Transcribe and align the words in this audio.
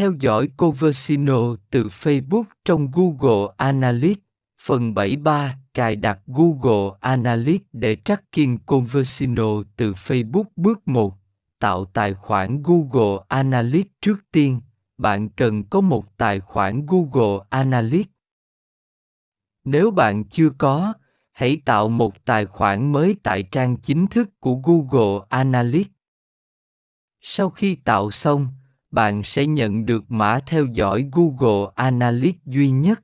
theo 0.00 0.12
dõi 0.20 0.48
Coversino 0.56 1.56
từ 1.70 1.86
Facebook 1.86 2.44
trong 2.64 2.90
Google 2.92 3.54
Analytics. 3.56 4.22
Phần 4.62 4.94
73 4.94 5.58
Cài 5.74 5.96
đặt 5.96 6.20
Google 6.26 6.96
Analytics 7.00 7.64
để 7.72 7.96
tracking 8.04 8.56
Conversino 8.66 9.62
từ 9.76 9.92
Facebook 9.92 10.44
Bước 10.56 10.88
1 10.88 11.14
Tạo 11.58 11.84
tài 11.84 12.14
khoản 12.14 12.62
Google 12.62 13.24
Analytics 13.28 13.90
Trước 14.00 14.20
tiên, 14.32 14.60
bạn 14.98 15.28
cần 15.28 15.64
có 15.64 15.80
một 15.80 16.18
tài 16.18 16.40
khoản 16.40 16.86
Google 16.86 17.44
Analytics. 17.50 18.10
Nếu 19.64 19.90
bạn 19.90 20.24
chưa 20.24 20.50
có, 20.58 20.94
hãy 21.32 21.60
tạo 21.64 21.88
một 21.88 22.24
tài 22.24 22.46
khoản 22.46 22.92
mới 22.92 23.16
tại 23.22 23.42
trang 23.42 23.76
chính 23.76 24.06
thức 24.06 24.40
của 24.40 24.54
Google 24.54 25.26
Analytics. 25.28 25.90
Sau 27.20 27.50
khi 27.50 27.74
tạo 27.74 28.10
xong, 28.10 28.48
bạn 28.90 29.22
sẽ 29.24 29.46
nhận 29.46 29.86
được 29.86 30.10
mã 30.10 30.38
theo 30.46 30.66
dõi 30.66 31.08
Google 31.12 31.72
Analytics 31.74 32.44
duy 32.46 32.70
nhất. 32.70 33.00